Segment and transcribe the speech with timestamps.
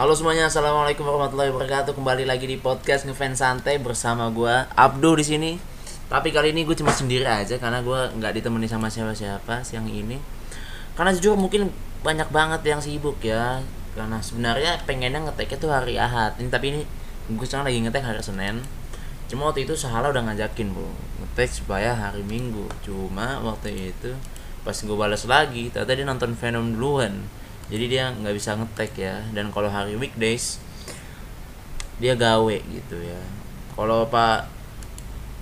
[0.00, 1.92] Halo semuanya, assalamualaikum warahmatullahi wabarakatuh.
[1.92, 5.50] Kembali lagi di podcast ngefans santai bersama gua Abdu di sini.
[6.08, 10.16] Tapi kali ini gue cuma sendiri aja karena gua nggak ditemani sama siapa-siapa siang ini.
[10.96, 11.68] Karena jujur mungkin
[12.00, 13.60] banyak banget yang sibuk ya.
[13.92, 16.32] Karena sebenarnya pengennya ngeteknya tuh hari Ahad.
[16.40, 16.80] Ini tapi ini
[17.36, 18.64] gue sekarang lagi ngetek hari Senin.
[19.28, 20.88] Cuma waktu itu Sahala udah ngajakin bu
[21.20, 22.72] ngetek supaya hari Minggu.
[22.80, 24.16] Cuma waktu itu
[24.64, 27.20] pas gue balas lagi, ternyata dia nonton Venom duluan
[27.70, 29.22] jadi dia nggak bisa ngetek ya.
[29.30, 30.58] Dan kalau hari weekdays
[32.02, 33.22] dia gawe gitu ya.
[33.78, 34.50] Kalau pak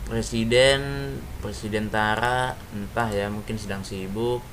[0.08, 0.80] presiden
[1.40, 4.44] presiden Tara entah ya mungkin sedang sibuk.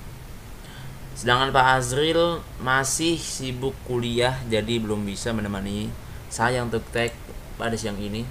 [1.16, 5.88] Sedangkan Pak Azril masih sibuk kuliah jadi belum bisa menemani
[6.28, 7.16] saya untuk tag
[7.56, 8.28] pada siang ini.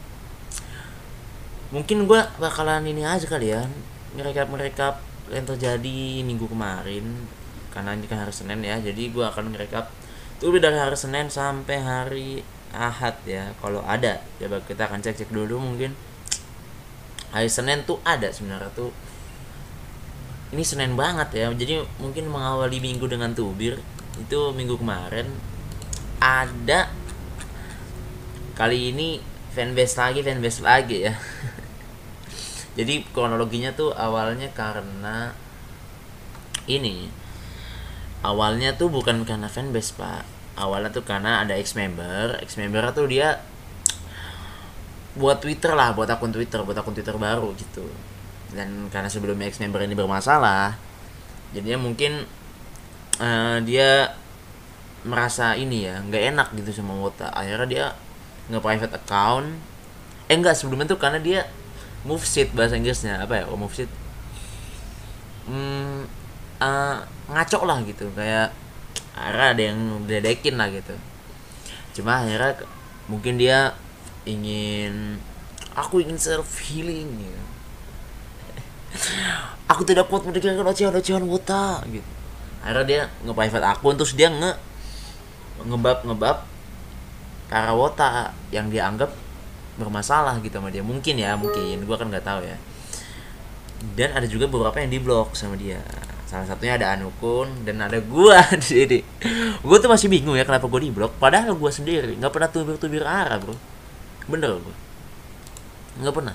[1.73, 3.65] Mungkin gue bakalan ini aja kali ya
[4.15, 4.87] mereka mereka
[5.33, 7.05] yang terjadi minggu kemarin
[7.75, 9.91] karena ini kan hari Senin ya jadi gue akan merekap
[10.39, 12.31] itu dari hari Senin sampai hari
[12.75, 15.95] Ahad ya kalau ada coba kita akan cek cek dulu mungkin.
[17.31, 18.91] Hari Senin tuh ada sebenarnya tuh.
[20.51, 23.79] Ini Senin banget ya jadi mungkin mengawali minggu dengan tubir
[24.15, 25.27] itu minggu kemarin
[26.23, 26.87] ada
[28.55, 29.19] kali ini
[29.51, 31.15] fanbase lagi fanbase lagi ya.
[32.79, 35.31] Jadi kronologinya tuh awalnya karena
[36.67, 37.07] ini
[38.25, 40.25] awalnya tuh bukan karena fanbase pak.
[40.57, 42.41] Awalnya tuh karena ada ex member.
[42.41, 43.45] Ex member tuh dia
[45.15, 47.85] buat Twitter lah buat akun Twitter buat akun Twitter baru gitu.
[48.51, 50.75] Dan karena sebelumnya ex member ini bermasalah
[51.55, 52.27] jadinya mungkin
[53.23, 54.11] uh, dia
[55.07, 57.31] merasa ini ya nggak enak gitu sama Wota.
[57.31, 57.87] Akhirnya dia
[58.49, 59.49] nge private account.
[60.27, 61.45] Eh enggak sebelumnya tuh karena dia
[62.09, 63.21] move seat bahasa Inggrisnya.
[63.21, 63.91] Apa ya oh, move seat?
[65.45, 66.09] Hmm,
[66.65, 68.53] uh, ngaco lah gitu kayak
[69.15, 70.95] akhirnya ada yang dedekin lah gitu.
[71.97, 72.67] Cuma akhirnya
[73.07, 73.73] mungkin dia
[74.27, 75.17] ingin
[75.73, 77.43] aku ingin self healing gitu.
[79.73, 82.07] aku tidak kuat mendengarkan ocehan-ocehan wota gitu.
[82.61, 84.53] Akhirnya dia nge-private akun terus dia nge
[85.65, 86.37] ngebab ngebab
[87.49, 89.15] para wota yang dianggap
[89.79, 90.83] bermasalah gitu sama dia.
[90.83, 91.87] Mungkin ya mungkin.
[91.87, 92.59] Gua kan nggak tahu ya.
[93.95, 95.79] Dan ada juga beberapa yang diblok sama dia
[96.35, 98.99] salah satunya ada Anukun dan ada gua di sini.
[99.63, 103.07] Gua tuh masih bingung ya kenapa gua di blok padahal gua sendiri nggak pernah tubir-tubir
[103.07, 103.55] arah bro.
[104.27, 104.75] Bener gua.
[106.03, 106.35] Nggak pernah.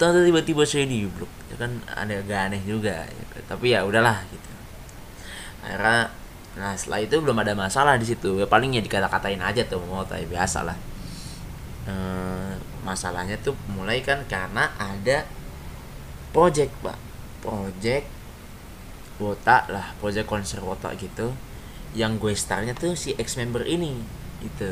[0.00, 1.84] Tahu tiba-tiba saya di blok ya kan?
[1.84, 3.40] Ada agak aneh juga ya.
[3.44, 4.50] tapi ya udahlah gitu.
[5.60, 6.08] Akhirnya
[6.54, 8.40] nah setelah itu belum ada masalah di situ.
[8.40, 10.78] Ya paling ya dikata-katain aja tuh mau tapi biasa lah.
[11.84, 11.94] E,
[12.88, 15.28] masalahnya tuh mulai kan karena ada
[16.32, 16.96] project pak.
[17.44, 18.13] Project
[19.22, 21.30] wota lah project konser wota gitu
[21.94, 24.02] yang gue startnya tuh si ex member ini
[24.42, 24.70] itu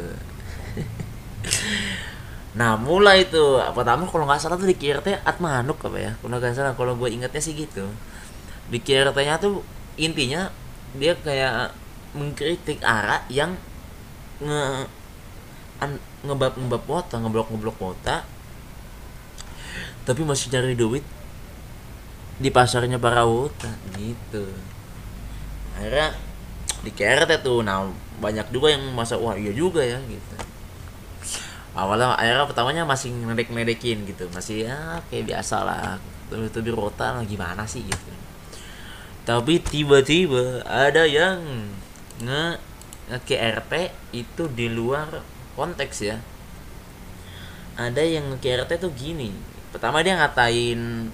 [2.59, 3.41] nah mulai itu
[3.73, 6.13] pertama kalau nggak salah tuh di KRT Atmanuk apa ya?
[6.21, 7.89] Kalau nggak salah kalau gue ingetnya sih gitu.
[8.69, 9.65] Di KRT nya tuh
[9.97, 10.53] intinya
[10.93, 11.73] dia kayak
[12.13, 13.57] mengkritik arah yang
[14.45, 14.85] nge
[15.81, 15.91] an,
[16.29, 18.23] ngebab ngebab wota ngeblok ngeblok wota
[20.05, 21.03] tapi masih cari duit
[22.39, 24.49] di pasarnya para wuta gitu.
[25.77, 26.17] Akhirnya
[26.83, 27.61] di KRT tuh.
[27.61, 27.91] Nah
[28.23, 30.35] banyak juga yang masa wah iya juga ya gitu.
[31.73, 34.29] Awalnya akhirnya pertamanya masih ngedek ngedekin gitu.
[34.33, 35.97] Masih ya kayak biasa lah
[36.29, 37.85] tuh tuh di rota lah gimana sih?
[37.85, 38.13] Gitu.
[39.23, 41.41] Tapi tiba-tiba ada yang
[42.21, 42.59] nge
[43.09, 43.73] nge KRT
[44.13, 45.23] itu di luar
[45.57, 46.19] konteks ya.
[47.79, 49.33] Ada yang nge KRT tuh gini.
[49.73, 51.09] Pertama dia ngatain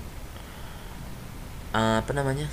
[1.73, 2.49] uh, apa namanya?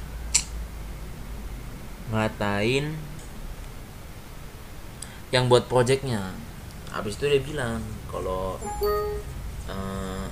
[2.11, 2.95] Ngatain
[5.33, 6.31] yang buat projectnya.
[6.93, 8.55] Habis itu dia bilang kalau
[9.67, 10.25] uh,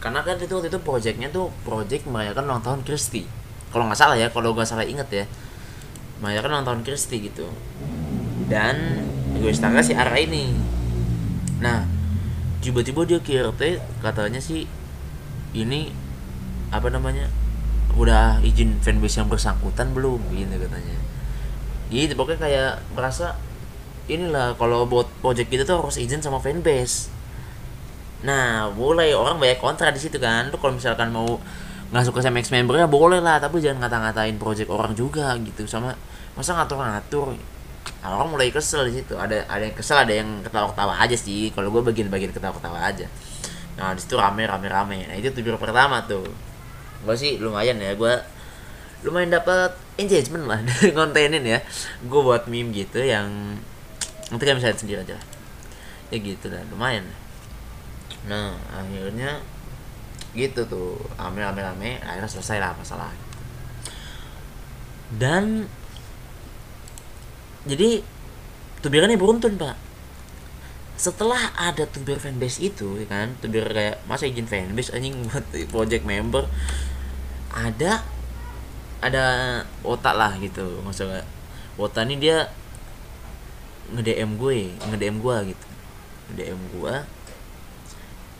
[0.00, 3.28] karena kan itu waktu itu projectnya tuh project merayakan ulang tahun Kristi.
[3.74, 5.24] Kalau nggak salah ya kalau gue salah inget ya.
[6.24, 7.50] Merayakan ulang tahun Kristi gitu.
[8.48, 9.04] Dan
[9.36, 10.54] gue istirahat si arah ini.
[11.60, 11.84] Nah
[12.64, 14.64] tiba-tiba dia KRT katanya sih
[15.54, 15.92] ini
[16.74, 17.30] apa namanya
[17.96, 20.20] udah izin fanbase yang bersangkutan belum?
[20.32, 20.96] Gitu katanya.
[21.88, 23.34] Gitu pokoknya kayak merasa
[24.06, 27.10] inilah kalau buat project kita tuh harus izin sama fanbase.
[28.22, 30.52] Nah boleh orang banyak kontra di situ kan.
[30.52, 31.40] Tuh kalau misalkan mau
[31.86, 35.64] nggak suka sama ex member ya boleh lah tapi jangan ngata-ngatain project orang juga gitu.
[35.64, 35.96] Sama
[36.36, 37.38] masa ngatur-ngatur?
[38.02, 39.14] Nah, orang mulai kesel di situ.
[39.18, 41.50] Ada ada yang kesel ada yang ketawa-ketawa aja sih.
[41.54, 43.06] Kalau gue bagian-bagian ketawa-ketawa aja.
[43.76, 44.98] Nah di situ rame rame rame.
[45.06, 46.24] Nah itu tujuh pertama tuh
[47.04, 48.14] gue sih lumayan ya gue
[49.04, 51.60] lumayan dapat engagement lah dari kontenin ya.
[52.06, 53.58] Gue buat meme gitu yang
[54.32, 55.18] nanti kalian bisa lihat sendiri aja
[56.10, 57.06] ya gitu dan lumayan.
[58.26, 59.42] Nah akhirnya
[60.36, 63.10] gitu tuh ame ame ame akhirnya selesai lah masalah.
[65.14, 65.70] Dan
[67.66, 68.02] jadi
[68.76, 69.85] Tubir ini beruntun pak
[70.96, 76.04] setelah ada Tubir fanbase itu ya kan Tubir kayak masa izin fanbase anjing buat project
[76.08, 76.48] member.
[77.52, 78.04] Ada
[79.04, 79.24] ada
[79.84, 81.24] otak lah gitu maksudnya.
[81.76, 82.48] Otak ini dia
[83.92, 85.66] nge DM gue nge DM gue gitu.
[86.28, 86.94] Nge DM gue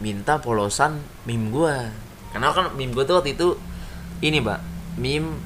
[0.00, 1.76] minta polosan meme gue
[2.32, 3.56] karena kan meme gue tuh waktu itu
[4.20, 4.60] ini pak
[5.00, 5.40] meme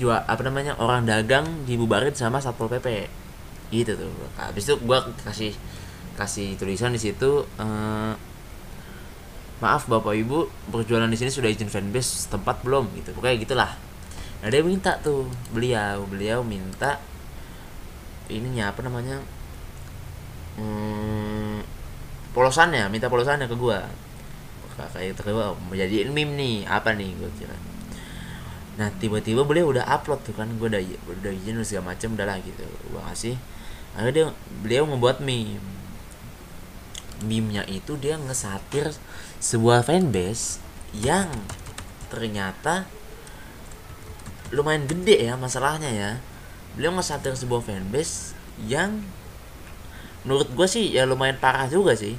[0.00, 3.08] jual apa namanya orang dagang dibubarin sama satpol pp
[3.72, 5.52] gitu tuh habis itu gue kasih
[6.14, 8.14] kasih tulisan di situ eh,
[9.62, 12.90] maaf bapak ibu perjualan di sini sudah izin fanbase tempat belum?
[12.98, 13.70] Gitu pokoknya gitulah.
[14.44, 15.24] Nah dia minta tuh
[15.54, 17.00] beliau beliau minta
[18.28, 19.20] ininya apa namanya
[20.60, 21.60] hmm,
[22.36, 23.88] polosannya minta polosannya ke gua.
[24.74, 27.56] Kayak itu gua mau jadiin meme nih apa nih gua kira
[28.74, 32.38] nah tiba-tiba beliau udah upload tuh kan gua udah udah izin segala macam udah lah
[32.42, 33.38] gitu gua kasih.
[33.94, 34.26] Akhirnya dia
[34.66, 35.62] beliau ngebuat meme.
[37.22, 38.90] Meme-nya itu dia ngesatir
[39.38, 40.58] sebuah fanbase
[40.92, 41.30] yang
[42.10, 42.90] ternyata
[44.50, 46.10] lumayan gede ya masalahnya ya.
[46.74, 48.34] Beliau ngesatir sebuah fanbase
[48.66, 49.06] yang
[50.26, 52.18] menurut gue sih ya lumayan parah juga sih.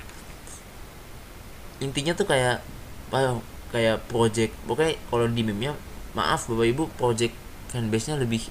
[1.83, 2.63] Intinya tuh kayak
[3.75, 5.73] kayak project pokoknya kalau di meme nya
[6.15, 7.35] maaf bapak ibu project
[7.69, 8.47] fanbase nya lebih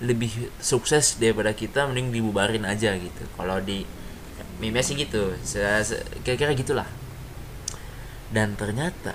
[0.00, 3.22] lebih sukses daripada kita mending dibubarin aja gitu.
[3.36, 3.84] Kalau di
[4.58, 5.36] meme sih gitu.
[6.24, 6.88] Kira-kira gitulah.
[8.32, 9.14] Dan ternyata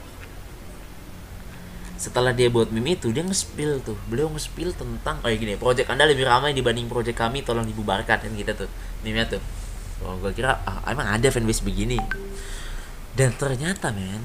[1.96, 3.98] setelah dia buat meme itu dia nge-spill tuh.
[4.08, 8.32] Beliau nge-spill tentang kayak gini project anda lebih ramai dibanding project kami tolong dibubarkan kan
[8.32, 8.70] gitu tuh
[9.02, 9.42] meme tuh.
[10.06, 11.98] Oh gue kira ah, emang ada fanbase begini?
[13.18, 14.22] Dan ternyata men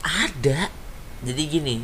[0.00, 0.70] ada
[1.24, 1.76] jadi gini.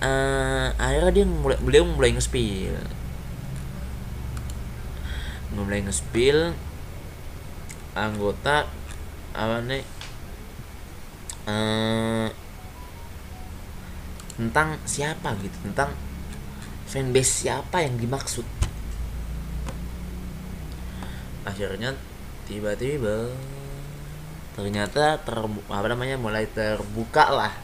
[0.00, 2.74] Eh akhirnya dia mulai beliau mulai nge-spill.
[5.54, 6.56] Mulai nge-spill
[7.94, 8.70] anggota
[9.34, 9.82] apa nih
[11.50, 12.28] eh
[14.40, 15.92] tentang siapa gitu tentang
[16.88, 18.46] fanbase siapa yang dimaksud.
[21.44, 21.92] Akhirnya
[22.48, 23.30] tiba-tiba
[24.60, 25.38] ternyata ter
[25.72, 27.56] apa namanya mulai terbuka lah.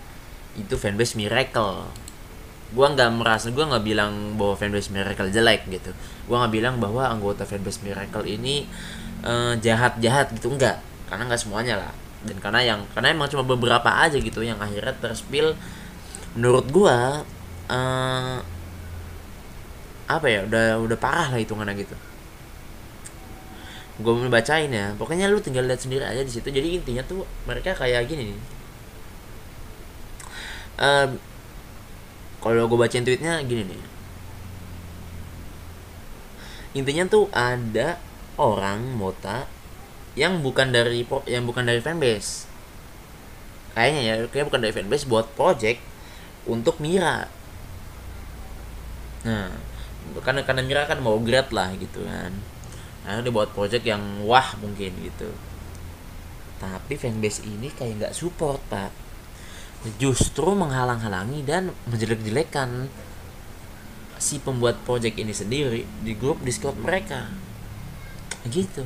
[0.56, 1.84] Itu fanbase miracle.
[2.72, 5.92] Gua nggak merasa gua nggak bilang bahwa fanbase miracle jelek gitu.
[6.24, 8.64] Gua nggak bilang bahwa anggota fanbase miracle ini
[9.60, 10.48] jahat jahat gitu.
[10.56, 10.80] Enggak
[11.12, 11.92] karena nggak semuanya lah.
[12.24, 15.52] Dan karena yang karena emang cuma beberapa aja gitu yang akhirnya terspill.
[16.32, 17.20] Menurut gua
[17.68, 18.38] eh
[20.06, 21.98] apa ya udah udah parah lah hitungannya gitu
[23.96, 24.92] gue mau bacain ya.
[25.00, 26.48] Pokoknya lu tinggal lihat sendiri aja di situ.
[26.48, 28.40] Jadi intinya tuh mereka kayak gini nih.
[30.76, 31.10] Em,
[32.44, 33.82] kalau gue bacain tweetnya gini nih.
[36.76, 37.96] Intinya tuh ada
[38.36, 39.48] orang mota
[40.12, 42.44] yang bukan dari yang bukan dari fanbase.
[43.72, 45.80] Kayaknya ya kayak bukan dari fanbase buat project
[46.44, 47.28] untuk Mira.
[49.24, 49.48] Nah
[50.22, 52.32] karena karena Mira kan mau grad lah gitu kan
[53.06, 55.30] nah dia buat project yang wah mungkin gitu.
[56.58, 58.90] Tapi fanbase ini kayak nggak support pak.
[60.02, 62.90] Justru menghalang-halangi dan menjelek-jelekan
[64.18, 67.30] si pembuat project ini sendiri di grup Discord mereka.
[68.48, 68.82] Gitu.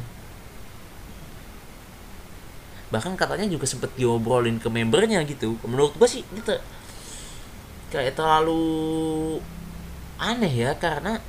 [2.91, 5.57] Bahkan katanya juga sempet diobrolin ke membernya gitu.
[5.65, 6.53] Menurut gua sih itu
[7.95, 9.39] kayak terlalu
[10.21, 11.23] aneh ya karena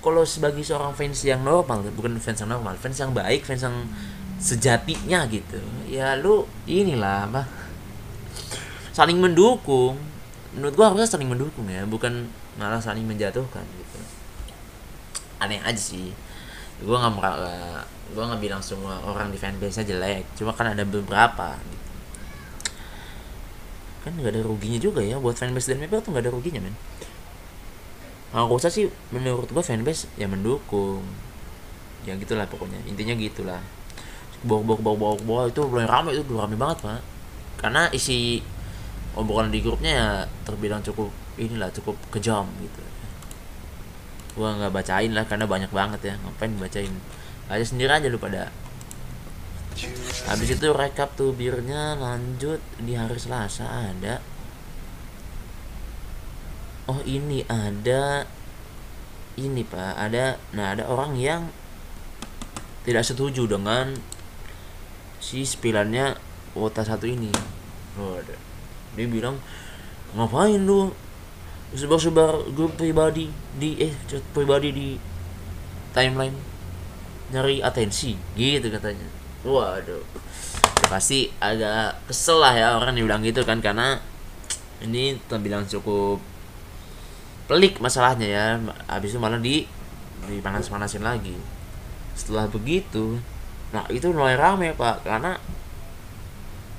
[0.00, 3.76] kalau sebagai seorang fans yang normal bukan fans yang normal fans yang baik fans yang
[4.40, 7.60] sejatinya gitu ya lu inilah apa
[9.00, 9.96] saling mendukung.
[10.50, 12.26] Menurut gua harusnya saling mendukung ya bukan
[12.58, 13.98] malah saling menjatuhkan gitu.
[15.38, 16.10] Aneh aja sih.
[16.82, 20.82] Gua nggak merasa gua nggak bilang semua orang di fanbase nya jelek cuma kan ada
[20.82, 21.86] beberapa gitu.
[24.02, 26.74] kan nggak ada ruginya juga ya buat fanbase dan member tuh nggak ada ruginya men
[28.30, 31.02] harusnya sih menurut gua fanbase ya mendukung.
[32.06, 33.60] Ya gitulah pokoknya intinya gitulah.
[34.46, 37.02] Bawa bawa bawa bawa bawa itu mulai ramai itu ramai banget pak.
[37.60, 38.40] Karena isi
[39.18, 40.08] obrolan di grupnya ya
[40.46, 42.82] terbilang cukup inilah cukup kejam gitu.
[44.38, 46.14] Gua nggak bacain lah karena banyak banget ya.
[46.22, 46.94] Ngapain bacain?
[47.50, 48.54] Aja sendiri aja lu pada.
[50.30, 54.22] Habis itu rekap tuh birnya lanjut di hari Selasa ada
[56.90, 58.26] oh ini ada
[59.38, 59.94] ini pak.
[59.94, 61.46] Ada nah ada orang yang
[62.82, 63.94] tidak setuju dengan
[65.22, 66.18] si spilannya
[66.58, 67.30] wota satu ini.
[67.94, 68.34] Ada.
[68.98, 69.38] dia bilang
[70.18, 70.90] ngapain lu
[71.70, 74.88] sebar-sebar grup pribadi di eh chat pribadi di
[75.94, 76.34] timeline?
[77.30, 78.18] Nyari atensi.
[78.34, 79.06] Gitu katanya.
[79.46, 80.02] Waduh.
[80.82, 84.02] Ya pasti agak kesel lah ya orang yang bilang gitu kan karena
[84.82, 86.18] ini terbilang cukup
[87.50, 88.46] pelik masalahnya ya.
[88.86, 89.66] Habis itu malah di
[90.30, 91.34] dipanas-panasin lagi.
[92.14, 93.18] Setelah begitu
[93.74, 95.02] nah itu mulai rame pak.
[95.02, 95.34] Karena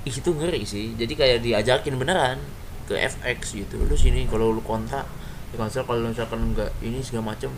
[0.07, 0.95] ih, itu ngeri sih.
[0.95, 2.39] Jadi kayak diajakin beneran
[2.87, 3.83] ke FX gitu.
[3.83, 5.03] Lu sini kalau lu kontak
[5.51, 7.51] di konser kalau misalkan enggak ini segala macem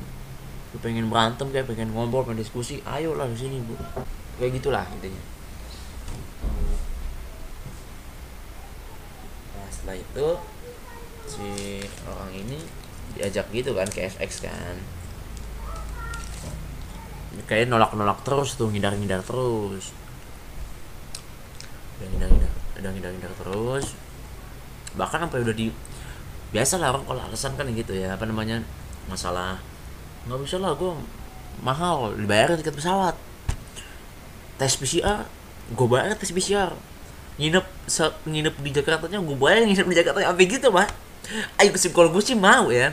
[0.74, 3.78] lu pengen berantem kayak pengen ngobrol pengen diskusi ayo lah di sini bu.
[4.42, 5.24] Kayak gitulah intinya.
[9.54, 10.28] Nah setelah itu
[11.30, 11.50] si
[12.10, 12.83] orang ini
[13.18, 14.76] diajak gitu kan ke FX kan.
[17.50, 19.92] Kayak nolak-nolak terus tuh ngindar-ngindar terus.
[22.00, 23.86] Udah ngindar-ngindar udah ngindar-ngindar terus.
[24.94, 25.68] Bahkan sampai udah di
[26.54, 28.62] biasa lah orang kalau alasan kan gitu ya apa namanya
[29.10, 29.58] masalah
[30.30, 30.94] nggak bisa lah gue
[31.66, 33.16] mahal dibayar tiket pesawat.
[34.62, 35.26] Tes PCR
[35.74, 36.72] gue bayar tes PCR
[37.42, 40.86] nginep se- nginep di Jakarta nya gue bayar nginep di Jakarta apa gitu mah
[41.60, 42.92] ayo kalau gue sih mau ya.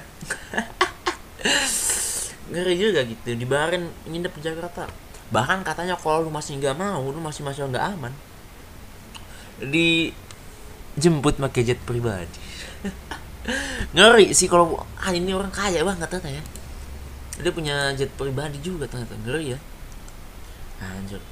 [2.50, 4.86] Ngeri juga gitu dibayarin nginep di Jakarta.
[5.30, 8.12] Bahkan katanya kalau lu masih nggak mau lu masih masih nggak aman.
[9.62, 12.40] Dijemput pakai jet pribadi.
[13.94, 16.42] Ngeri sih kalau ah ini orang kaya banget ternyata ya.
[17.40, 19.58] Dia punya jet pribadi juga ternyata ngeri ya.
[20.80, 21.22] Anjir.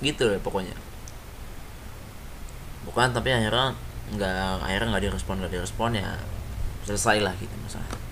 [0.00, 0.76] Gitu ya pokoknya.
[2.88, 3.76] Bukan tapi akhirnya
[4.16, 6.16] nggak akhirnya nggak direspon nggak direspon ya
[6.88, 8.08] selesai lah gitu masalah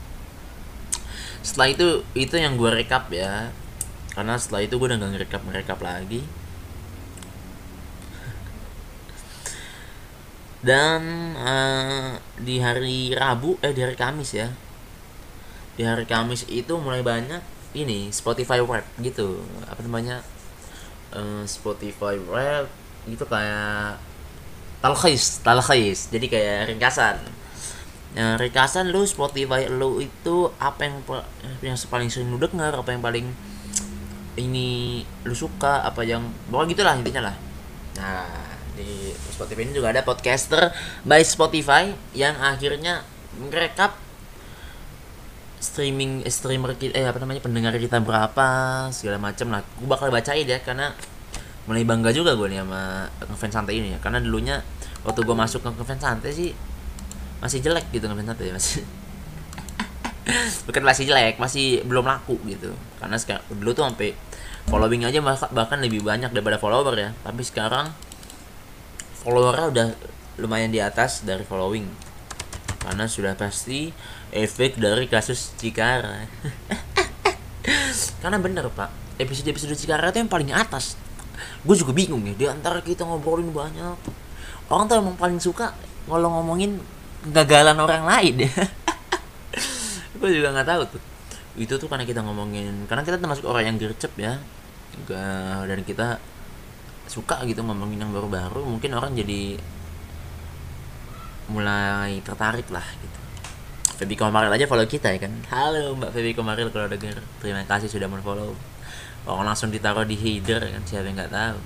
[1.47, 1.87] setelah itu
[2.19, 3.55] itu yang gue rekap ya.
[4.11, 6.27] Karena setelah itu gue udah nggak ngerekap ngerekap lagi.
[10.67, 11.01] Dan
[11.39, 14.51] uh, di hari Rabu eh di hari Kamis ya.
[15.79, 17.39] Di hari Kamis itu mulai banyak
[17.79, 19.47] ini Spotify Wrap gitu.
[19.71, 20.27] Apa namanya?
[21.15, 22.67] Uh, Spotify Wrap
[23.07, 24.03] gitu kayak
[24.81, 27.17] talkhis talkhis jadi kayak ringkasan.
[28.17, 30.97] Nah ringkasan lu Spotify lu itu apa yang
[31.61, 33.27] yang paling sering lu denger apa yang paling
[34.37, 37.37] ini lu suka apa yang pokoknya gitulah intinya lah.
[38.01, 38.29] Nah
[38.77, 40.73] di Spotify ini juga ada podcaster
[41.05, 43.05] by Spotify yang akhirnya
[43.37, 43.97] merekap
[45.57, 48.49] streaming eh, streamer kita eh apa namanya pendengar kita berapa
[48.93, 49.61] segala macam lah.
[49.81, 50.93] Gue bakal bacain ya karena
[51.67, 53.99] mulai bangga juga gue nih sama ngefans santai ini ya.
[53.99, 54.63] Karena dulunya
[55.03, 56.51] waktu gue masuk ke ngefans santai sih
[57.43, 58.83] masih jelek gitu ngefans santai masih
[60.67, 62.71] bukan masih jelek masih belum laku gitu.
[63.03, 64.15] Karena sekarang dulu tuh sampai
[64.67, 65.19] following aja
[65.51, 67.11] bahkan lebih banyak daripada follower ya.
[67.27, 67.91] Tapi sekarang
[69.27, 69.87] followernya udah
[70.39, 71.87] lumayan di atas dari following.
[72.79, 73.91] Karena sudah pasti
[74.31, 76.23] efek dari kasus Cikara.
[78.23, 79.19] Karena bener pak.
[79.19, 80.95] Episode episode Cikara itu yang paling atas
[81.37, 83.99] gue juga bingung ya di antara kita ngobrolin banyak
[84.71, 85.75] orang tuh emang paling suka
[86.07, 86.79] kalau ngomongin
[87.35, 88.53] gagalan orang lain ya.
[90.19, 91.03] Gue juga nggak tahu tuh.
[91.57, 94.39] Itu tuh karena kita ngomongin karena kita termasuk orang yang gercep ya.
[95.67, 96.23] Dan kita
[97.07, 99.59] suka gitu ngomongin yang baru-baru mungkin orang jadi
[101.47, 103.19] mulai tertarik lah gitu.
[103.97, 105.33] Feby Komaril aja follow kita ya kan.
[105.49, 107.23] Halo Mbak Feby Komaril kalau denger.
[107.41, 108.53] Terima kasih sudah follow
[109.27, 111.59] orang langsung ditaruh di header kan siapa yang nggak tahu.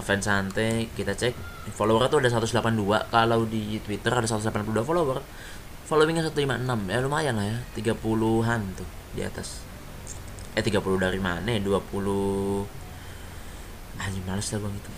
[0.00, 1.36] Ngefans santai kita cek.
[1.76, 5.20] Follower tuh ada 182 kalau di Twitter ada 182 follower.
[5.86, 9.60] Followingnya 156 ya lumayan lah ya 30-an tuh di atas.
[10.56, 12.82] Eh 30 dari mana 20
[14.02, 14.90] anjing males lah bang itu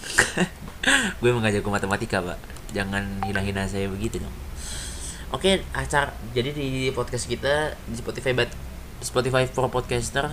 [1.21, 2.39] gue emang ngajak matematika pak.
[2.71, 4.35] Jangan hilang-hilang saya begitu dong.
[5.35, 8.51] Oke acara jadi di podcast kita di Spotify but
[9.03, 10.31] Spotify for podcaster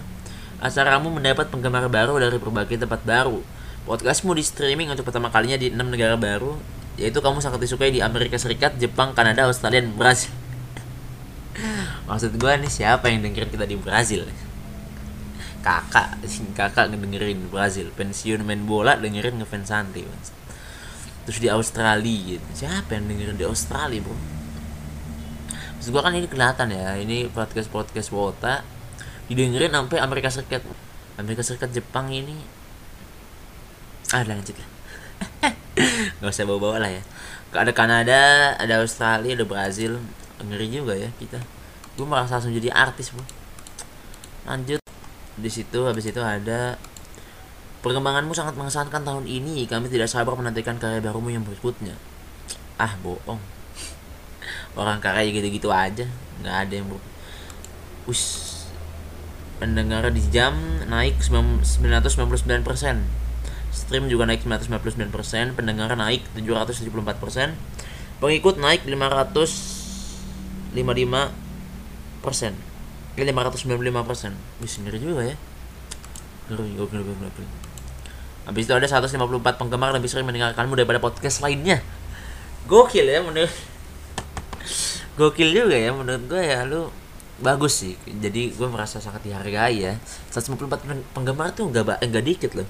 [0.61, 3.41] acaramu mendapat penggemar baru dari berbagai tempat baru.
[3.89, 6.55] Podcastmu di streaming untuk pertama kalinya di enam negara baru
[7.01, 10.29] yaitu kamu sangat disukai di Amerika Serikat Jepang Kanada Australia dan Brazil.
[12.07, 14.29] Maksud gue nih siapa yang dengerin kita di Brazil?
[15.65, 16.21] Kakak
[16.53, 17.89] kakak ngedengerin Brazil.
[17.97, 20.05] Pensiun main bola dengerin ngefans santai
[21.25, 24.17] terus di Australia gitu siapa yang dengerin di Australia bro?
[25.77, 28.65] Maksud gue kan ini kelihatan ya ini podcast podcast wota
[29.27, 30.63] didengerin sampai Amerika Serikat.
[31.19, 32.33] Amerika Serikat Jepang ini.
[34.11, 34.69] Ah lanjut lah
[36.19, 37.03] nggak usah bawa-bawa lah ya.
[37.51, 40.01] Ada Kanada ada Australia ada Brazil.
[40.41, 41.37] Ngeri juga ya kita.
[41.95, 43.23] Gue merasa langsung jadi artis bro
[44.49, 44.81] lanjut.
[45.37, 46.75] Di situ habis itu ada.
[47.81, 49.65] Perkembanganmu sangat mengesankan tahun ini.
[49.65, 51.97] Kami tidak sabar menantikan karya barumu yang berikutnya.
[52.77, 53.41] Ah bohong.
[54.79, 56.05] Orang karya gitu-gitu aja.
[56.41, 57.01] Nggak ada yang bro
[58.09, 58.50] Ush,
[59.61, 60.57] pendengar di jam
[60.89, 61.69] naik 999%.
[63.69, 67.53] Stream juga naik 999%, pendengar naik 774%,
[68.17, 70.73] pengikut naik 555
[72.25, 72.57] persen.
[73.13, 74.33] Eh, 595 persen.
[74.65, 75.37] Sendiri juga ya.
[78.49, 81.85] Habis itu ada 154 penggemar lebih sering mendengarkanmu daripada podcast lainnya.
[82.65, 83.53] Gokil ya menurut
[85.17, 86.89] Gokil juga ya menurut gue ya lu
[87.41, 87.93] bagus sih.
[88.05, 89.93] Jadi gue merasa sangat dihargai ya.
[90.29, 92.67] 154 penggemar tuh nggak nggak dikit loh.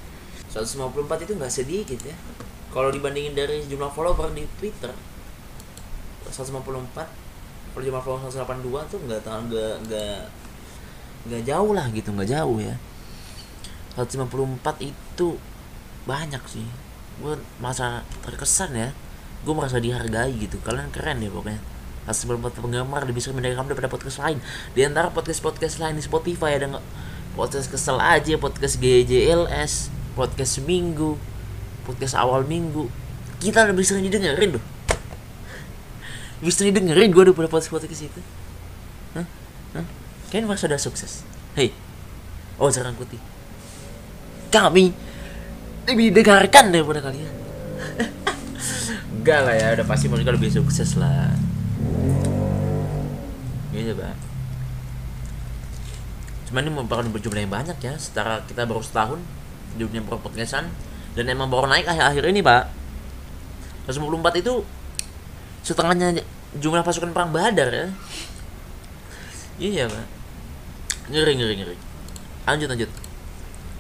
[0.52, 2.16] 154 itu nggak sedikit ya.
[2.72, 4.96] Kalau dibandingin dari jumlah follower di Twitter
[6.32, 6.96] 154
[7.76, 10.20] kalau jumlah follower 182 tuh nggak nggak nggak
[11.28, 12.76] nggak jauh lah gitu nggak jauh ya.
[14.00, 15.28] 154 itu
[16.08, 16.68] banyak sih.
[17.20, 18.90] Gue merasa terkesan ya.
[19.44, 20.56] Gue merasa dihargai gitu.
[20.64, 21.71] Kalian keren ya pokoknya
[22.10, 24.42] sebelum penggemar lebih sering mendengar kamu daripada podcast lain.
[24.74, 26.82] Di antara podcast-podcast lain di Spotify ada
[27.38, 31.16] podcast kesel aja podcast GJLS podcast seminggu
[31.86, 32.90] podcast awal minggu.
[33.42, 34.64] Kita lebih sering didengerin loh.
[36.42, 38.22] Lebih sering didengerin gue daripada podcast podcast itu.
[39.18, 39.26] Hah?
[39.78, 39.86] Hah?
[40.34, 41.26] Kalian sukses.
[41.58, 41.74] Hei.
[42.62, 43.18] Oh jarang putih
[44.54, 44.94] Kami
[45.90, 47.34] Lebih dengarkan daripada kalian.
[49.18, 51.34] Enggak lah ya Udah pasti mereka lebih sukses lah
[53.72, 54.18] gitu bang
[56.52, 59.20] cuman ini merupakan berjumlah yang banyak ya secara kita baru setahun
[59.76, 60.68] di dunia podcastan
[61.12, 62.72] dan emang baru naik akhir-akhir ini pak.
[63.90, 64.54] 154 itu
[65.66, 66.24] setengahnya
[66.56, 67.88] jumlah pasukan perang badar ya.
[69.60, 70.06] Iya pak.
[71.12, 71.78] Ngeri ngeri ngeri.
[72.48, 72.92] Lanjut lanjut.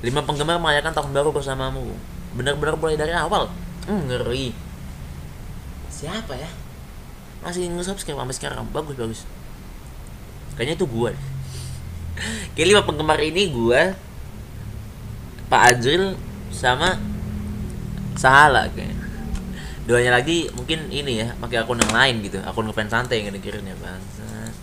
[0.03, 1.95] Lima penggemar merayakan tahun baru bersamamu.
[2.35, 3.47] Benar-benar mulai dari awal.
[3.87, 4.51] Hmm, ngeri.
[5.87, 6.49] Siapa ya
[7.41, 8.65] masih nge-subscribe sampai sekarang.
[8.69, 9.21] Bagus bagus.
[10.55, 11.11] Kayaknya itu gue
[12.53, 13.81] kayak lima penggemar ini gue
[15.47, 16.19] Pak Azril
[16.51, 16.99] sama
[18.19, 18.93] Sahala kayak
[19.87, 22.37] doanya lagi mungkin ini ya pakai akun yang lain gitu.
[22.45, 24.53] Akun ngefans santai yang dengerin ya bangsa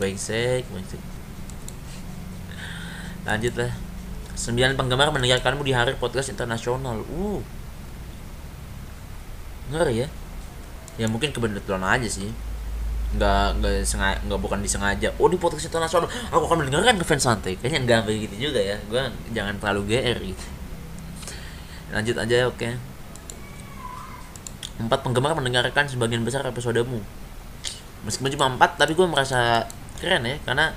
[0.00, 1.02] brengsek brengsek.
[3.28, 3.72] Lanjut lah.
[4.32, 7.04] Sembilan penggemar mendengarkanmu di hari podcast internasional.
[7.06, 7.44] Uh.
[9.70, 10.08] Ngeri ya
[11.00, 12.28] ya mungkin kebetulan aja sih.
[13.12, 15.08] Nggak nggak sengaja nggak bukan disengaja.
[15.20, 16.08] Oh di podcast internasional.
[16.32, 17.56] Aku akan mendengarkan ke fans santai.
[17.60, 18.76] Kayaknya nggak begitu juga ya.
[18.88, 19.02] Gue
[19.36, 20.44] jangan terlalu gr gitu.
[21.92, 22.58] Lanjut aja oke.
[22.58, 22.74] Okay.
[24.80, 26.98] empat penggemar mendengarkan sebagian besar episodemu.
[28.02, 29.68] Meskipun cuma empat tapi gue merasa
[30.00, 30.40] keren ya.
[30.42, 30.74] Karena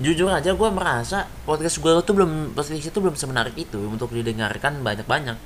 [0.00, 4.80] jujur aja gue merasa podcast gue tuh belum podcast itu belum semenarik itu untuk didengarkan
[4.80, 5.36] banyak banyak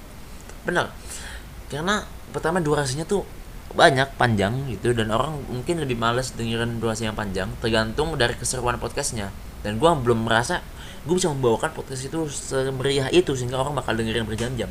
[0.63, 0.95] benar
[1.67, 3.27] karena pertama durasinya tuh
[3.75, 4.95] banyak panjang gitu.
[4.95, 9.35] Dan orang mungkin lebih males dengerin durasi yang panjang tergantung dari keseruan podcastnya.
[9.67, 10.63] Dan gue belum merasa
[11.05, 14.71] gue bisa membawakan podcast itu semeriah itu sehingga orang bakal dengerin berjam-jam.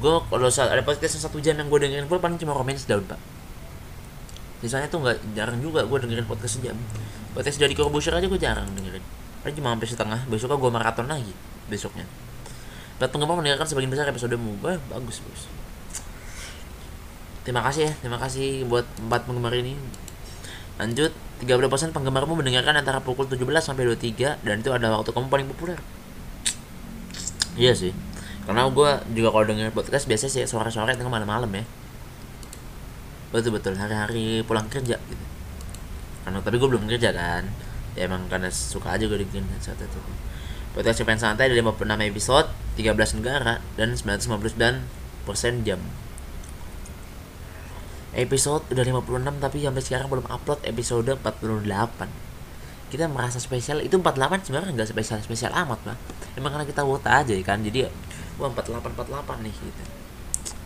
[0.00, 2.88] Gue kalau saat ada podcast yang satu jam yang gue dengerin pun paling cuma romance
[2.88, 3.20] daun pak.
[4.64, 6.78] Misalnya tuh nggak jarang juga gue dengerin podcast sejam.
[7.36, 9.04] Podcast dari Corbusier aja gue jarang dengerin.
[9.44, 10.20] Paling cuma sampai setengah.
[10.30, 11.34] Besoknya gue maraton lagi
[11.68, 12.08] besoknya.
[13.00, 14.56] Dan penggemar mendengarkan sebagian besar episode mu.
[14.60, 15.59] Bagus bagus
[17.50, 19.74] terima kasih ya terima kasih buat empat penggemar ini.
[20.78, 21.10] Lanjut
[21.42, 25.82] 30% penggemarmu mendengarkan antara pukul 17 sampai 23 dan itu adalah waktu kamu paling populer.
[27.58, 27.90] Iya sih
[28.46, 31.64] karena gue juga kalau denger podcast biasanya sih sore-sore tengah malam-malam ya.
[33.30, 35.24] Betul betul hari-hari pulang kerja gitu.
[36.26, 37.50] Karena tapi gue belum kerja kan
[37.98, 40.00] ya emang karena suka aja gue dengerin saat itu.
[40.70, 41.82] Podcast Japan Santai ada 56
[42.14, 42.46] episode
[42.78, 45.82] 13 negara dan 999% jam
[48.14, 52.30] episode udah 56 tapi sampai sekarang belum upload episode 48
[52.90, 53.78] kita merasa spesial.
[53.86, 55.96] Itu 48 sebenarnya nggak spesial spesial amat lah
[56.34, 57.62] emang karena kita wota aja ya kan?
[57.62, 57.86] Jadi
[58.36, 59.82] wah 48 48 nih gitu.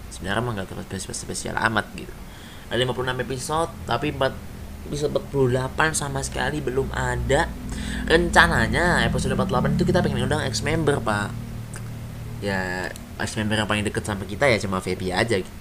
[0.09, 2.15] Sebenarnya emang nggak terlalu spesial, spesial amat gitu.
[2.73, 7.53] Ada 56 episode tapi 4 episode 48 sama sekali belum ada.
[8.09, 11.29] Rencananya episode 48 itu kita pengen undang ex member pak.
[12.41, 12.89] Ya
[13.21, 15.53] ex member yang paling deket sama kita ya cuma Feby aja gitu.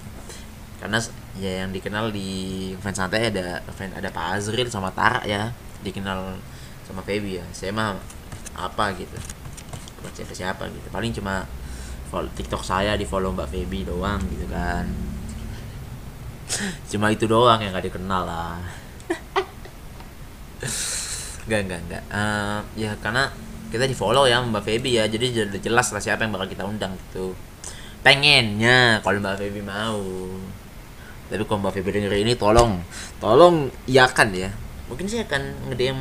[0.80, 1.00] Karena
[1.40, 5.50] ya yang dikenal di fans santai ada ada Pak Azril sama Tara ya.
[5.82, 6.38] Dikenal
[6.86, 7.44] sama Feby ya.
[7.50, 7.98] Saya mah
[8.54, 9.18] apa gitu.
[10.02, 10.86] Buat siapa siapa gitu.
[10.92, 11.44] Paling cuma
[12.12, 14.86] follow TikTok saya di follow Mbak Feby doang gitu kan.
[16.86, 18.60] Cuma itu doang yang gak dikenal lah.
[21.44, 22.02] Enggak, enggak, enggak.
[22.08, 23.28] Eh, ya karena
[23.68, 26.94] kita di follow ya Mbak Feby ya, jadi jelas lah siapa yang bakal kita undang
[27.10, 27.34] gitu.
[28.06, 30.00] Pengennya kalau Mbak Feby mau.
[31.32, 32.84] Tapi kalau Mbak Feby denger ini tolong,
[33.18, 34.50] tolong iakan ya.
[34.92, 35.98] Mungkin saya akan nge-DM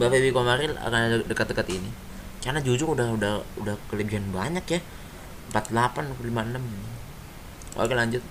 [0.00, 1.90] Mbak Feby Komaril akan dekat-dekat ini.
[2.42, 4.80] Karena jujur udah udah udah kelebihan banyak ya.
[5.52, 7.76] 48 56.
[7.76, 8.24] Oke lanjut.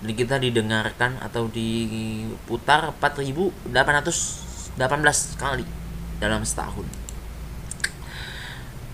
[0.00, 4.80] Jadi kita didengarkan atau diputar 4818
[5.36, 5.68] kali
[6.16, 6.88] dalam setahun.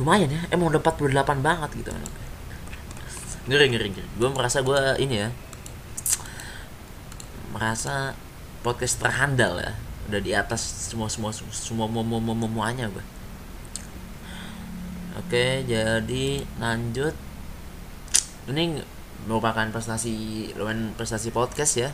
[0.02, 2.26] Lumayan ya, emang udah 48 banget gitu anaknya.
[3.46, 4.08] Ngeri ngeri ngeri.
[4.18, 5.30] Gue merasa gue ini ya.
[7.56, 8.12] Merasa
[8.60, 9.72] podcast terhandal ya.
[10.12, 13.04] Udah di atas semua semua semua semua semua, semua, semuanya gue.
[15.16, 17.16] Oke, jadi lanjut.
[18.52, 18.84] Ini
[19.24, 21.90] merupakan prestasi lumayan prestasi podcast ya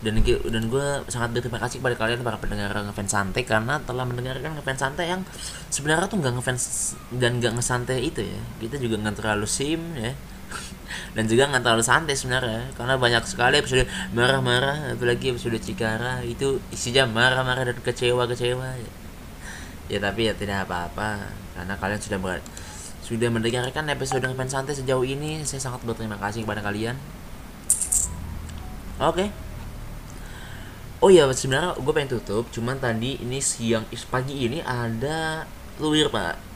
[0.00, 4.56] dan dan gue sangat berterima kasih kepada kalian para pendengar ngefans santai karena telah mendengarkan
[4.56, 5.20] ngefans santai yang
[5.68, 10.16] sebenarnya tuh nggak ngefans dan nggak ngesantai itu ya kita juga nggak terlalu sim ya
[11.16, 16.62] dan juga nggak terlalu santai sebenarnya karena banyak sekali episode marah-marah apalagi episode Cikara itu
[16.70, 18.90] isinya marah-marah dan kecewa-kecewa ya.
[19.90, 22.38] ya tapi ya tidak apa-apa karena kalian sudah ber
[23.02, 26.94] sudah mendengarkan episode dengan santai sejauh ini saya sangat berterima kasih kepada kalian
[29.02, 29.28] oke okay.
[31.02, 35.42] oh iya sebenarnya gue pengen tutup cuman tadi ini siang pagi ini ada
[35.82, 36.49] luir pak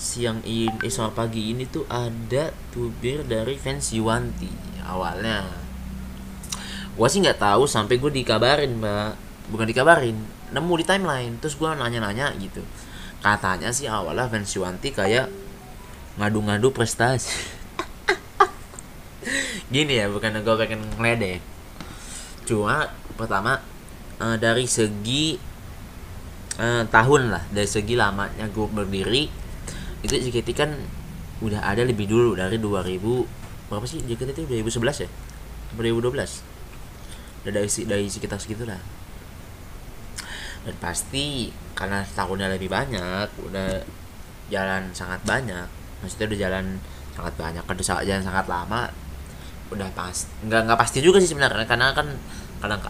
[0.00, 4.48] siang ini eh, sama pagi ini tuh ada tubir dari fans Yuwanti
[4.88, 5.44] awalnya.
[6.96, 9.12] Gue sih nggak tahu sampai gue dikabarin mbak.
[9.52, 10.16] Bukan dikabarin
[10.56, 11.36] nemu di timeline.
[11.36, 12.64] Terus gue nanya-nanya gitu.
[13.20, 15.28] Katanya sih awalnya fans Yuwanti kayak
[16.16, 17.36] ngadu-ngadu prestasi.
[19.74, 21.44] Gini ya bukan gue pengen ngeledek.
[22.48, 22.88] Cuma
[23.20, 23.60] pertama
[24.16, 25.36] uh, dari segi
[26.56, 29.39] uh, tahun lah dari segi lamanya gue berdiri
[30.00, 30.70] itu JKT kan
[31.40, 33.00] udah ada lebih dulu dari 2000
[33.70, 34.42] berapa sih JKT itu?
[34.48, 35.10] 2011 ya?
[35.76, 36.50] 2012
[37.40, 38.80] udah dari dari sekitar segitu lah
[40.60, 43.80] dan pasti karena tahunnya lebih banyak udah
[44.52, 45.64] jalan sangat banyak
[46.04, 46.64] maksudnya udah jalan
[47.16, 48.92] sangat banyak kan udah jalan sangat lama
[49.72, 52.12] udah pas nggak nggak pasti juga sih sebenarnya karena kan
[52.60, 52.80] kadang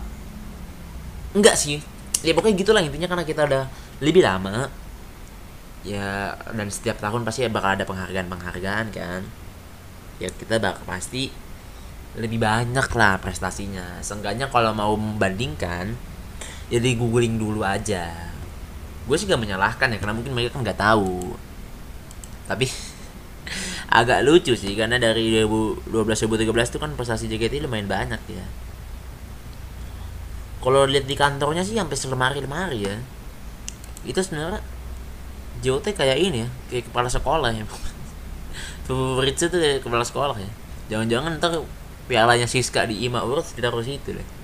[1.37, 1.79] enggak sih
[2.27, 3.65] ya pokoknya gitulah intinya karena kita udah
[4.03, 4.67] lebih lama
[5.81, 9.23] ya dan setiap tahun pasti bakal ada penghargaan penghargaan kan?
[10.21, 11.33] Ya kita bakal pasti
[12.19, 14.03] lebih banyak lah prestasinya.
[14.03, 15.95] Seenggaknya kalau mau membandingkan
[16.71, 18.31] jadi ya googling dulu aja.
[19.07, 21.35] Gue sih gak menyalahkan ya karena mungkin mereka kan nggak tahu.
[22.47, 22.67] Tapi
[24.01, 28.47] agak lucu sih karena dari 2012 2013 itu kan prestasi JKT lumayan banyak ya.
[30.61, 32.97] Kalau lihat di kantornya sih sampai selemari-lemari ya.
[34.05, 34.61] Itu sebenarnya
[35.61, 37.65] JOT kayak ini ya kayak kepala sekolah ya
[38.89, 40.51] favorit itu kayak kepala sekolah ya
[40.91, 41.63] jangan-jangan ntar
[42.11, 44.29] pialanya Siska di IMA Awards ditaruh situ deh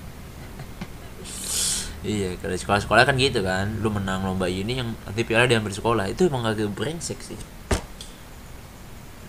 [2.07, 6.07] Iya, kalau sekolah-sekolah kan gitu kan, lu menang lomba ini yang nanti piala diambil sekolah
[6.07, 7.35] itu emang agak brengsek sih.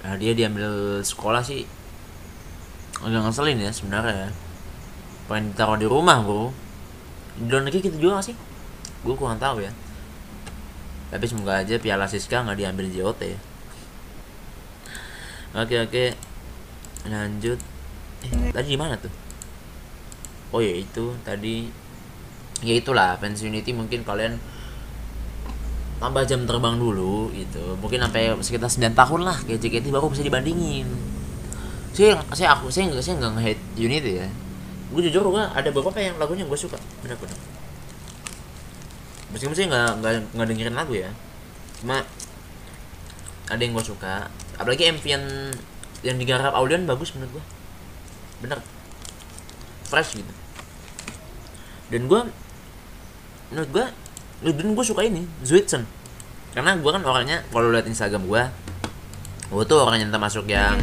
[0.05, 1.67] Nah dia diambil sekolah sih
[3.03, 4.31] agak ngeselin ya sebenarnya.
[5.27, 6.55] Pengen ditaruh di rumah bro.
[7.41, 8.37] Di luar negeri gitu juga sih?
[9.03, 9.73] Gue kurang tahu ya.
[11.09, 13.39] Tapi semoga aja piala Siska nggak diambil JOT ya.
[15.57, 16.05] Oke oke,
[17.09, 17.57] lanjut.
[18.29, 19.13] Eh, tadi di mana tuh?
[20.53, 21.73] Oh ya itu tadi.
[22.61, 24.37] Ya itulah fans unity mungkin kalian
[25.99, 27.79] tambah jam terbang dulu gitu.
[27.81, 30.87] Mungkin sampai sekitar 9 tahun lah kayak JKT baru bisa dibandingin.
[31.97, 34.29] Saya saya aku saya nggak saya nggak nge-hate unity ya.
[34.93, 36.77] Gue jujur gue ada beberapa yang lagunya gue suka.
[37.01, 37.58] Benar-benar
[39.35, 41.11] meskipun saya nggak nggak nggak dengerin lagu ya.
[41.81, 42.03] Cuma
[43.49, 44.29] ada yang gue suka.
[44.61, 45.25] Apalagi MV yang
[46.07, 47.45] yang digarap Aulion bagus menurut gue
[48.45, 48.59] bener.
[49.89, 50.33] Fresh gitu.
[51.89, 52.21] Dan gue
[53.53, 53.87] menurut gue
[54.45, 55.89] dan gue suka ini Zwitsen.
[56.53, 58.43] Karena gue kan orangnya kalau lihat Instagram gue
[59.49, 60.77] gue tuh orangnya termasuk yang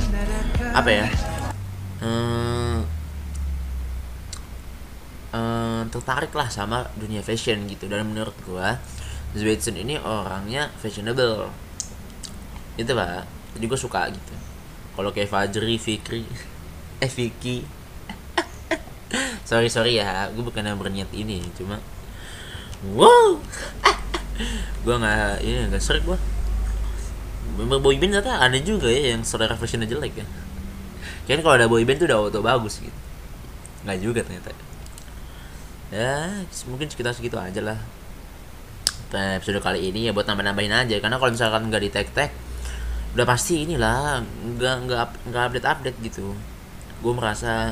[0.73, 1.05] apa ya
[2.01, 2.77] hmm,
[5.29, 7.88] hmm, tertarik lah sama dunia fashion gitu.
[7.88, 8.67] Dan menurut gue
[9.31, 11.47] Zwitsen ini orangnya fashionable.
[12.75, 13.23] Itu pak.
[13.55, 14.36] Jadi gue suka gitu.
[14.95, 16.27] Kalau kayak Fajri Fikri
[17.03, 17.63] eh Vicky.
[19.47, 21.77] Sorry sorry ya gue bukan yang berniat ini cuma
[22.97, 23.38] wow!
[24.84, 26.17] Gue nggak ini nggak sering gue
[27.55, 30.25] member boyband ternyata ada juga ya yang selera fashionnya jelek ya.
[31.29, 32.99] Kayaknya kalau ada boyband tuh udah auto bagus gitu.
[33.86, 34.49] Nggak juga ternyata
[35.93, 37.80] ya mungkin sekitar segitu aja lah.
[39.15, 40.95] Episode kali ini ya buat nambah-nambahin aja.
[41.00, 42.32] Karena kalau misalkan nggak di tag tag
[43.15, 44.19] udah pasti inilah
[44.60, 46.36] nggak nggak nggak update update gitu.
[47.00, 47.71] Gue merasa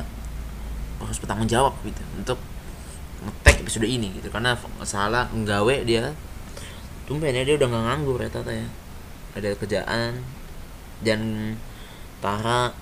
[1.02, 2.40] harus bertanggung jawab gitu untuk
[3.20, 4.32] ngetek episode ini gitu.
[4.32, 4.56] Karena
[4.88, 6.16] salah nggawe dia
[7.04, 8.68] tumbennya dia udah nggak nganggur ya tata ya.
[9.36, 10.22] Ada kerjaan
[11.04, 11.20] dan
[12.24, 12.72] Tara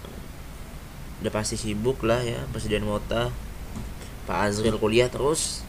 [1.18, 3.34] udah pasti sibuk lah ya Presiden Mota
[4.26, 5.66] Pak Azril kuliah terus.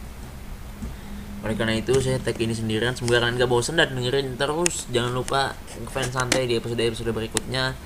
[1.44, 2.96] Oleh karena itu saya tag ini sendirian.
[2.96, 4.88] Semoga kalian gak bosan dan dengerin terus.
[4.88, 5.52] Jangan lupa
[5.92, 7.76] fans santai di episode episode berikutnya.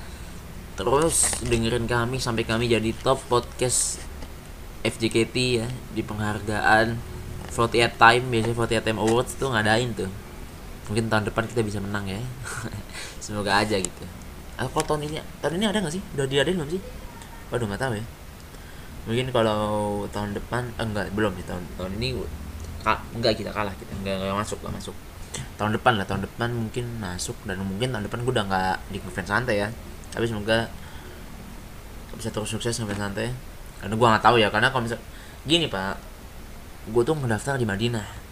[0.79, 3.99] Terus dengerin kami sampai kami jadi top podcast
[4.87, 6.95] FJKT ya di penghargaan
[7.51, 8.23] 48 time.
[8.31, 10.07] Biasanya 48 time awards tuh ngadain tuh.
[10.87, 12.21] Mungkin tahun depan kita bisa menang ya.
[13.25, 14.05] Semoga aja gitu.
[14.55, 15.19] Kok tahun ini?
[15.43, 16.03] Tahun ini ada nggak sih?
[16.15, 16.81] Udah diadain belum sih?
[17.51, 18.18] Waduh nggak tahu ya
[19.09, 22.21] mungkin kalau tahun depan eh, enggak belum di tahun tahun ini
[22.85, 24.95] ka, enggak kita kalah kita enggak, enggak masuk enggak masuk.
[25.57, 28.97] Tahun depan lah tahun depan mungkin masuk dan mungkin tahun depan gue udah nggak di
[29.01, 29.67] event santai ya.
[30.13, 30.69] Tapi semoga
[32.13, 33.33] bisa terus sukses sampai santai
[33.81, 34.99] karena gue nggak tahu ya karena kalau misal
[35.47, 35.97] gini pak
[36.93, 38.29] gue tuh mendaftar di Madinah.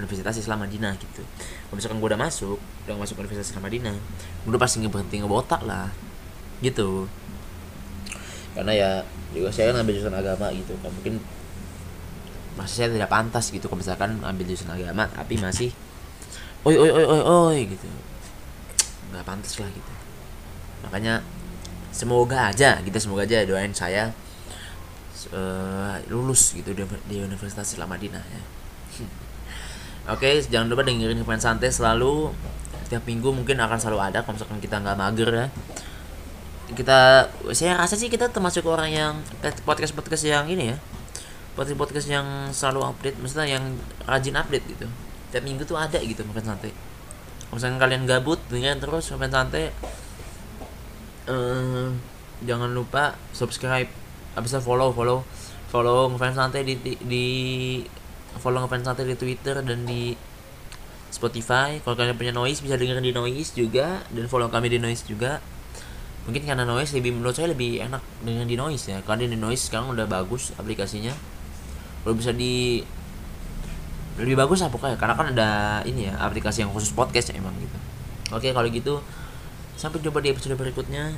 [0.00, 1.20] Universitas Islam Madinah gitu.
[1.68, 2.58] Kalau misalkan gue udah masuk
[2.90, 3.94] udah masuk Universitas Islam Madinah
[4.42, 5.92] gue udah pasti berhenti ngebotak lah
[6.64, 7.06] gitu
[8.60, 8.90] karena ya
[9.32, 10.76] juga saya kan ngambil jurusan agama gitu.
[10.84, 11.16] Kan mungkin
[12.60, 15.72] masih saya tidak pantas gitu kalau misalkan ambil jurusan agama tapi masih
[16.68, 17.88] oi oi oi oi oi gitu.
[19.16, 19.92] Nggak pantas lah gitu.
[20.84, 21.24] Makanya
[21.88, 24.12] semoga aja kita semoga aja doain saya
[25.32, 28.42] uh, lulus gitu di, di Universitas Islam Madinah ya.
[30.12, 32.28] Oke okay, jangan lupa dengerin Fans Santai selalu.
[32.84, 35.46] Setiap minggu mungkin akan selalu ada kalau misalkan kita nggak mager ya
[36.74, 39.12] kita saya rasa sih kita termasuk orang yang
[39.66, 40.76] podcast podcast yang ini ya.
[41.58, 43.64] Podcast podcast yang selalu update maksudnya yang
[44.06, 44.86] rajin update gitu.
[45.34, 46.70] Tiap minggu tuh ada gitu makan santai.
[47.50, 49.74] Misalnya kalian gabut dengan terus makan santai
[51.26, 51.90] uh,
[52.46, 53.90] jangan lupa subscribe
[54.40, 55.26] bisa follow follow
[55.68, 57.26] follow ngefans santai di, di, di
[58.38, 60.14] follow ngefans santai di Twitter dan di
[61.10, 61.82] Spotify.
[61.82, 65.42] Kalau kalian punya noise bisa dengerin di noise juga dan follow kami di noise juga
[66.28, 68.98] mungkin karena noise lebih menurut saya lebih enak dengan di noise ya.
[69.04, 71.12] Karena di noise sekarang udah bagus aplikasinya.
[72.04, 72.84] Udah bisa di
[74.20, 74.96] lebih bagus lah pokoknya.
[75.00, 77.78] Karena kan ada ini ya aplikasi yang khusus podcast ya emang gitu.
[78.36, 79.00] Oke kalau gitu
[79.80, 81.16] sampai jumpa di episode berikutnya.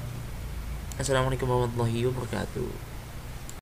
[1.01, 2.92] Assalamualaikum warahmatullahi wabarakatuh